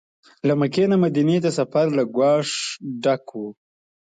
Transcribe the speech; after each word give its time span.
له 0.47 0.53
مکې 0.59 0.85
نه 0.91 0.97
مدینې 1.03 1.37
ته 1.43 1.49
سفر 1.59 1.85
له 1.97 2.03
ګواښه 2.15 2.59
ډک 3.03 3.25
و. 3.39 3.41